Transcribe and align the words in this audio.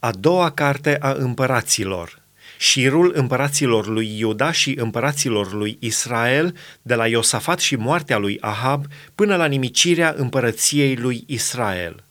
A 0.00 0.10
doua 0.10 0.50
carte 0.50 0.96
a 1.00 1.12
împăraților. 1.12 2.20
Șirul 2.58 3.12
împăraților 3.14 3.86
lui 3.86 4.18
Iuda 4.18 4.52
și 4.52 4.74
împăraților 4.78 5.52
lui 5.52 5.76
Israel, 5.80 6.56
de 6.82 6.94
la 6.94 7.06
Iosafat 7.06 7.58
și 7.58 7.76
moartea 7.76 8.18
lui 8.18 8.38
Ahab 8.40 8.86
până 9.14 9.36
la 9.36 9.46
nimicirea 9.46 10.14
împărăției 10.16 10.96
lui 10.96 11.24
Israel. 11.26 12.04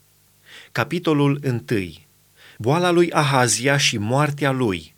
Capitolul 0.71 1.39
1. 1.43 1.61
Boala 2.57 2.91
lui 2.91 3.11
Ahazia 3.11 3.77
și 3.77 3.97
moartea 3.97 4.51
lui. 4.51 4.95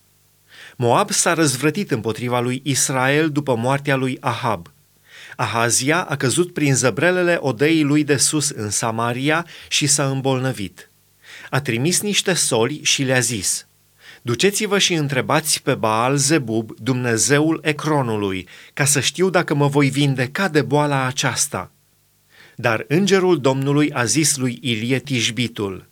Moab 0.75 1.11
s-a 1.11 1.33
răzvrătit 1.33 1.91
împotriva 1.91 2.39
lui 2.39 2.61
Israel 2.63 3.29
după 3.29 3.55
moartea 3.55 3.95
lui 3.95 4.17
Ahab. 4.19 4.71
Ahazia 5.35 6.01
a 6.01 6.15
căzut 6.15 6.53
prin 6.53 6.75
zăbrelele 6.75 7.37
odeii 7.39 7.83
lui 7.83 8.03
de 8.03 8.17
sus 8.17 8.49
în 8.49 8.69
Samaria 8.69 9.45
și 9.67 9.87
s-a 9.87 10.09
îmbolnăvit 10.09 10.88
a 11.49 11.61
trimis 11.61 12.01
niște 12.01 12.33
soli 12.33 12.79
și 12.83 13.03
le-a 13.03 13.19
zis, 13.19 13.67
Duceți-vă 14.21 14.77
și 14.77 14.93
întrebați 14.93 15.61
pe 15.61 15.75
Baal 15.75 16.15
Zebub, 16.15 16.71
Dumnezeul 16.81 17.59
Ecronului, 17.63 18.47
ca 18.73 18.85
să 18.85 18.99
știu 18.99 19.29
dacă 19.29 19.53
mă 19.53 19.67
voi 19.67 19.89
vindeca 19.89 20.47
de 20.47 20.61
boala 20.61 21.05
aceasta. 21.05 21.71
Dar 22.55 22.85
îngerul 22.87 23.39
Domnului 23.39 23.91
a 23.91 24.05
zis 24.05 24.37
lui 24.37 24.57
Ilie 24.61 24.99
Tijbitul, 24.99 25.87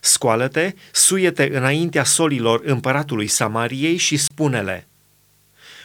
Scoală-te, 0.00 0.74
suie-te 0.92 1.48
înaintea 1.52 2.04
solilor 2.04 2.60
împăratului 2.64 3.26
Samariei 3.26 3.96
și 3.96 4.16
spune-le, 4.16 4.86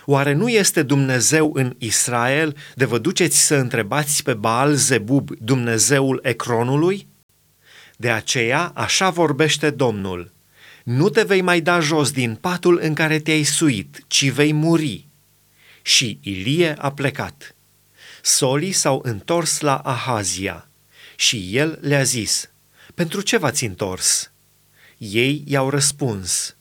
Oare 0.09 0.33
nu 0.33 0.49
este 0.49 0.83
Dumnezeu 0.83 1.51
în 1.53 1.75
Israel 1.77 2.55
de 2.75 2.85
vă 2.85 2.97
duceți 2.97 3.45
să 3.45 3.55
întrebați 3.55 4.23
pe 4.23 4.33
Baal 4.33 4.73
Zebub, 4.73 5.29
Dumnezeul 5.39 6.19
Ecronului? 6.23 7.07
De 7.99 8.11
aceea, 8.11 8.71
așa 8.75 9.09
vorbește 9.09 9.69
Domnul, 9.69 10.31
nu 10.83 11.09
te 11.09 11.23
vei 11.23 11.41
mai 11.41 11.61
da 11.61 11.79
jos 11.79 12.11
din 12.11 12.35
patul 12.35 12.79
în 12.81 12.93
care 12.93 13.19
te-ai 13.19 13.43
suit, 13.43 14.03
ci 14.07 14.29
vei 14.29 14.53
muri. 14.53 15.07
Și 15.81 16.19
Ilie 16.21 16.75
a 16.77 16.91
plecat. 16.91 17.55
Solii 18.21 18.71
s-au 18.71 19.01
întors 19.03 19.59
la 19.59 19.75
Ahazia 19.77 20.69
și 21.15 21.57
el 21.57 21.79
le-a 21.81 22.03
zis, 22.03 22.49
pentru 22.95 23.21
ce 23.21 23.37
v-ați 23.37 23.65
întors? 23.65 24.31
Ei 24.97 25.43
i-au 25.47 25.69
răspuns, 25.69 26.55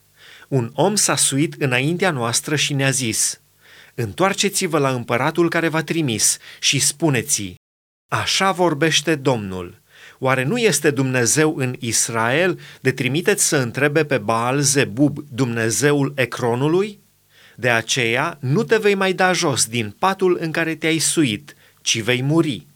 un 0.48 0.70
om 0.74 0.94
s-a 0.94 1.16
suit 1.16 1.54
înaintea 1.58 2.10
noastră 2.10 2.56
și 2.56 2.74
ne-a 2.74 2.90
zis, 2.90 3.40
întoarceți-vă 3.94 4.78
la 4.78 4.90
împăratul 4.90 5.48
care 5.48 5.68
v-a 5.68 5.82
trimis 5.82 6.38
și 6.60 6.78
spuneți 6.78 7.54
așa 8.08 8.52
vorbește 8.52 9.14
Domnul, 9.14 9.80
Oare 10.18 10.42
nu 10.42 10.58
este 10.58 10.90
Dumnezeu 10.90 11.56
în 11.56 11.76
Israel 11.78 12.60
de 12.80 12.92
trimiteți 12.92 13.48
să 13.48 13.56
întrebe 13.56 14.04
pe 14.04 14.18
Baal 14.18 14.60
Zebub, 14.60 15.18
Dumnezeul 15.28 16.12
Ecronului? 16.16 16.98
De 17.54 17.70
aceea 17.70 18.38
nu 18.40 18.62
te 18.62 18.76
vei 18.76 18.94
mai 18.94 19.12
da 19.12 19.32
jos 19.32 19.66
din 19.66 19.94
patul 19.98 20.36
în 20.40 20.50
care 20.50 20.74
te-ai 20.74 20.98
suit, 20.98 21.56
ci 21.80 22.00
vei 22.00 22.22
muri. 22.22 22.66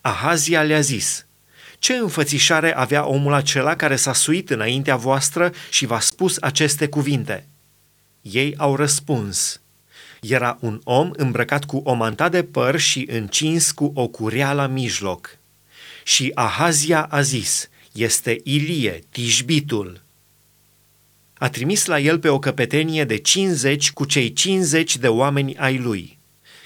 Ahazia 0.00 0.62
le-a 0.62 0.80
zis, 0.80 1.26
ce 1.78 1.94
înfățișare 1.94 2.76
avea 2.76 3.06
omul 3.06 3.32
acela 3.32 3.76
care 3.76 3.96
s-a 3.96 4.12
suit 4.12 4.50
înaintea 4.50 4.96
voastră 4.96 5.52
și 5.70 5.86
v-a 5.86 6.00
spus 6.00 6.36
aceste 6.40 6.88
cuvinte? 6.88 7.46
Ei 8.20 8.54
au 8.56 8.76
răspuns, 8.76 9.60
era 10.20 10.58
un 10.60 10.80
om 10.84 11.10
îmbrăcat 11.12 11.64
cu 11.64 11.80
o 11.84 11.92
manta 11.92 12.28
de 12.28 12.42
păr 12.42 12.78
și 12.78 13.08
încins 13.10 13.72
cu 13.72 13.92
o 13.94 14.06
curea 14.06 14.52
la 14.52 14.66
mijloc. 14.66 15.38
Și 16.02 16.30
Ahazia 16.34 17.02
a 17.02 17.20
zis, 17.20 17.68
este 17.92 18.40
Ilie, 18.44 19.04
Tijbitul. 19.10 20.02
A 21.34 21.48
trimis 21.48 21.86
la 21.86 22.00
el 22.00 22.18
pe 22.18 22.28
o 22.28 22.38
căpetenie 22.38 23.04
de 23.04 23.16
50 23.16 23.92
cu 23.92 24.04
cei 24.04 24.32
50 24.32 24.96
de 24.96 25.08
oameni 25.08 25.56
ai 25.56 25.78
lui. 25.78 26.18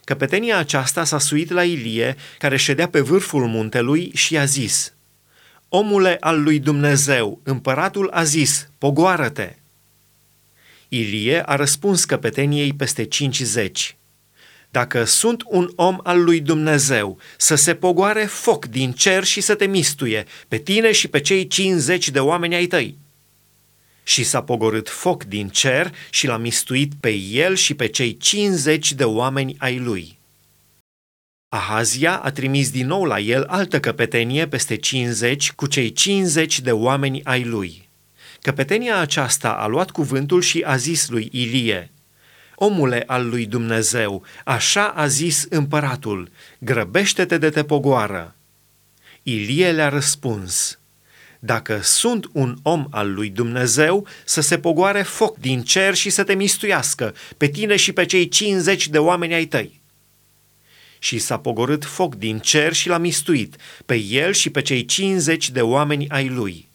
Căpetenia 0.04 0.56
aceasta 0.58 1.04
s-a 1.04 1.18
suit 1.18 1.50
la 1.50 1.64
Ilie, 1.64 2.16
care 2.38 2.56
ședea 2.56 2.88
pe 2.88 3.00
vârful 3.00 3.46
muntelui 3.46 4.10
și 4.14 4.38
a 4.38 4.44
zis, 4.44 4.92
Omule 5.68 6.16
al 6.20 6.42
lui 6.42 6.58
Dumnezeu, 6.58 7.40
împăratul 7.42 8.10
a 8.10 8.22
zis, 8.22 8.68
pogoară-te! 8.78 9.54
Ilie 10.88 11.42
a 11.46 11.56
răspuns 11.56 12.04
căpeteniei 12.04 12.72
peste 12.72 13.04
50, 13.04 13.96
dacă 14.70 15.04
sunt 15.04 15.42
un 15.46 15.70
om 15.74 15.98
al 16.02 16.24
lui 16.24 16.40
Dumnezeu, 16.40 17.18
să 17.36 17.54
se 17.54 17.74
pogoare 17.74 18.24
foc 18.24 18.66
din 18.66 18.92
cer 18.92 19.24
și 19.24 19.40
să 19.40 19.54
te 19.54 19.66
mistuie, 19.66 20.24
pe 20.48 20.58
tine 20.58 20.92
și 20.92 21.08
pe 21.08 21.20
cei 21.20 21.46
50 21.46 22.08
de 22.08 22.20
oameni 22.20 22.54
ai 22.54 22.66
tăi. 22.66 22.96
Și 24.02 24.24
s-a 24.24 24.42
pogorât 24.42 24.88
foc 24.88 25.24
din 25.24 25.48
cer 25.48 25.94
și 26.10 26.26
l-a 26.26 26.36
mistuit 26.36 26.92
pe 27.00 27.10
el 27.14 27.54
și 27.54 27.74
pe 27.74 27.86
cei 27.86 28.16
50 28.16 28.92
de 28.92 29.04
oameni 29.04 29.54
ai 29.58 29.78
lui. 29.78 30.18
Ahazia 31.48 32.16
a 32.16 32.30
trimis 32.30 32.70
din 32.70 32.86
nou 32.86 33.04
la 33.04 33.20
el 33.20 33.44
altă 33.44 33.80
căpetenie 33.80 34.48
peste 34.48 34.76
50 34.76 35.52
cu 35.52 35.66
cei 35.66 35.92
50 35.92 36.60
de 36.60 36.72
oameni 36.72 37.20
ai 37.24 37.44
lui. 37.44 37.88
Căpetenia 38.40 38.98
aceasta 38.98 39.50
a 39.50 39.66
luat 39.66 39.90
cuvântul 39.90 40.40
și 40.40 40.62
a 40.66 40.76
zis 40.76 41.08
lui 41.08 41.28
Ilie– 41.32 41.90
Omule 42.58 43.02
al 43.06 43.28
lui 43.28 43.46
Dumnezeu, 43.46 44.22
așa 44.44 44.86
a 44.88 45.06
zis 45.06 45.46
împăratul, 45.48 46.30
grăbește-te 46.58 47.38
de 47.38 47.50
te 47.50 47.64
pogoară. 47.64 48.34
Ilie 49.22 49.72
le-a 49.72 49.88
răspuns, 49.88 50.78
dacă 51.38 51.80
sunt 51.82 52.28
un 52.32 52.56
om 52.62 52.86
al 52.90 53.12
lui 53.12 53.28
Dumnezeu, 53.28 54.06
să 54.24 54.40
se 54.40 54.58
pogoare 54.58 55.02
foc 55.02 55.38
din 55.38 55.62
cer 55.62 55.94
și 55.94 56.10
să 56.10 56.24
te 56.24 56.34
mistuiască, 56.34 57.14
pe 57.36 57.48
tine 57.48 57.76
și 57.76 57.92
pe 57.92 58.04
cei 58.04 58.28
50 58.28 58.88
de 58.88 58.98
oameni 58.98 59.34
ai 59.34 59.44
tăi. 59.44 59.80
Și 60.98 61.18
s-a 61.18 61.38
pogorât 61.38 61.84
foc 61.84 62.14
din 62.14 62.38
cer 62.38 62.72
și 62.72 62.88
l-a 62.88 62.98
mistuit, 62.98 63.56
pe 63.86 63.94
el 63.94 64.32
și 64.32 64.50
pe 64.50 64.62
cei 64.62 64.84
50 64.84 65.50
de 65.50 65.60
oameni 65.60 66.08
ai 66.08 66.28
lui. 66.28 66.65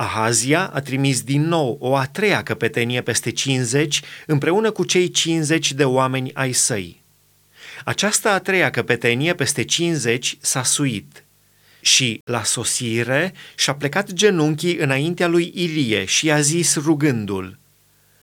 Ahazia 0.00 0.66
a 0.66 0.80
trimis 0.80 1.22
din 1.22 1.42
nou 1.42 1.76
o 1.80 1.96
a 1.96 2.04
treia 2.04 2.42
căpetenie 2.42 3.00
peste 3.00 3.30
50 3.30 4.02
împreună 4.26 4.70
cu 4.70 4.84
cei 4.84 5.10
50 5.10 5.72
de 5.72 5.84
oameni 5.84 6.34
ai 6.34 6.52
săi. 6.52 7.02
Această 7.84 8.28
a 8.28 8.38
treia 8.38 8.70
căpetenie 8.70 9.34
peste 9.34 9.64
50 9.64 10.36
s-a 10.40 10.62
suit 10.62 11.24
și, 11.80 12.20
la 12.24 12.42
sosire, 12.42 13.34
și-a 13.56 13.74
plecat 13.74 14.12
genunchii 14.12 14.76
înaintea 14.76 15.26
lui 15.26 15.52
Ilie 15.54 16.04
și 16.04 16.30
a 16.30 16.40
zis 16.40 16.76
rugându-l, 16.76 17.58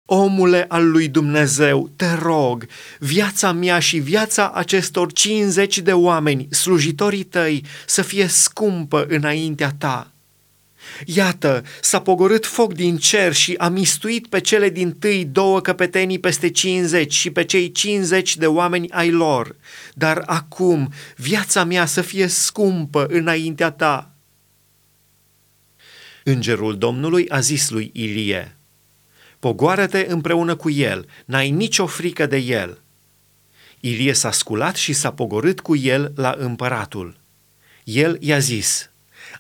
Omule 0.05 0.65
al 0.69 0.91
lui 0.91 1.09
Dumnezeu, 1.09 1.91
te 1.97 2.15
rog, 2.15 2.67
viața 2.99 3.53
mea 3.53 3.79
și 3.79 3.99
viața 3.99 4.51
acestor 4.51 5.13
50 5.13 5.79
de 5.79 5.93
oameni, 5.93 6.49
slujitorii 6.51 7.25
tăi, 7.25 7.65
să 7.87 8.03
fie 8.03 8.27
scumpă 8.27 9.07
înaintea 9.09 9.75
ta 9.79 10.11
Iată, 11.05 11.65
s-a 11.81 12.01
pogorât 12.01 12.47
foc 12.47 12.73
din 12.73 12.97
cer 12.97 13.33
și 13.33 13.55
a 13.59 13.69
mistuit 13.69 14.27
pe 14.27 14.41
cele 14.41 14.69
din 14.69 14.93
tâi 14.93 15.25
două 15.25 15.61
căpetenii 15.61 16.19
peste 16.19 16.51
50 16.51 17.13
și 17.13 17.31
pe 17.31 17.45
cei 17.45 17.73
50 17.73 18.37
de 18.37 18.47
oameni 18.47 18.91
ai 18.91 19.11
lor. 19.11 19.57
Dar 19.95 20.23
acum 20.27 20.93
viața 21.17 21.65
mea 21.65 21.87
să 21.87 22.01
fie 22.01 22.27
scumpă 22.27 23.07
înaintea 23.07 23.71
ta. 23.71 24.15
Îngerul 26.25 26.79
Domnului 26.79 27.29
a 27.29 27.41
zis 27.41 27.71
lui 27.71 27.91
Ilie, 27.93 28.57
Pogoară-te 29.39 30.07
împreună 30.09 30.57
cu 30.57 30.71
el, 30.71 31.07
n-ai 31.25 31.51
nicio 31.51 31.87
frică 31.87 32.27
de 32.27 32.37
el. 32.37 32.81
Ilie 33.81 34.13
s-a 34.13 34.31
sculat 34.31 34.77
și 34.77 34.93
s-a 34.93 35.13
pogorât 35.13 35.61
cu 35.61 35.77
el 35.77 36.13
la 36.17 36.35
împăratul. 36.39 37.21
El 37.85 38.17
i-a 38.21 38.39
zis, 38.39 38.90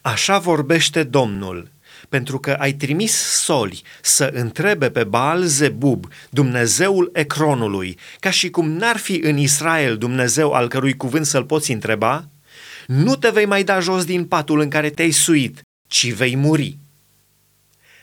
Așa 0.03 0.39
vorbește 0.39 1.03
Domnul, 1.03 1.71
pentru 2.09 2.39
că 2.39 2.53
ai 2.53 2.73
trimis 2.73 3.13
soli 3.43 3.83
să 4.03 4.31
întrebe 4.35 4.91
pe 4.91 5.05
Baal 5.05 5.43
Zebub, 5.43 6.07
Dumnezeul 6.31 7.11
Ecronului, 7.13 7.99
ca 8.21 8.31
și 8.31 8.51
cum 8.51 8.71
n-ar 8.71 8.97
fi 8.97 9.21
în 9.23 9.37
Israel 9.37 9.99
Dumnezeu 9.99 10.53
al 10.53 10.69
cărui 10.69 10.97
cuvânt 10.97 11.27
să-l 11.27 11.45
poți 11.45 11.73
întreba, 11.73 12.29
nu 12.87 13.17
te 13.17 13.29
vei 13.31 13.47
mai 13.47 13.65
da 13.65 13.81
jos 13.81 14.05
din 14.05 14.25
patul 14.25 14.61
în 14.61 14.69
care 14.69 14.91
te-ai 14.91 15.11
suit, 15.11 15.61
ci 15.89 16.13
vei 16.13 16.37
muri. 16.37 16.79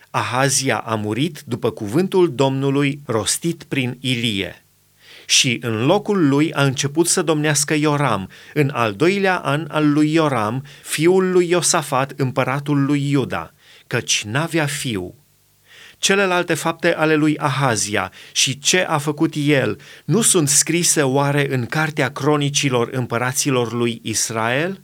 Ahazia 0.10 0.78
a 0.78 0.96
murit 0.96 1.42
după 1.46 1.72
cuvântul 1.72 2.36
Domnului 2.36 3.02
rostit 3.06 3.64
prin 3.64 3.98
Ilie 4.00 4.67
și 5.30 5.58
în 5.62 5.86
locul 5.86 6.28
lui 6.28 6.54
a 6.54 6.64
început 6.64 7.08
să 7.08 7.22
domnească 7.22 7.74
Ioram, 7.74 8.30
în 8.54 8.70
al 8.74 8.94
doilea 8.94 9.38
an 9.38 9.68
al 9.70 9.92
lui 9.92 10.14
Ioram, 10.14 10.66
fiul 10.84 11.32
lui 11.32 11.50
Iosafat, 11.50 12.14
împăratul 12.16 12.86
lui 12.86 13.10
Iuda, 13.10 13.54
căci 13.88 14.24
n-avea 14.24 14.66
fiu. 14.66 15.16
Celelalte 15.98 16.54
fapte 16.54 16.94
ale 16.94 17.16
lui 17.16 17.38
Ahazia 17.38 18.12
și 18.32 18.60
ce 18.60 18.80
a 18.80 18.98
făcut 18.98 19.34
el 19.36 19.80
nu 20.06 20.22
sunt 20.22 20.50
scrise 20.50 21.02
oare 21.02 21.54
în 21.54 21.66
cartea 21.66 22.12
cronicilor 22.12 22.90
împăraților 22.92 23.74
lui 23.74 24.00
Israel? 24.04 24.82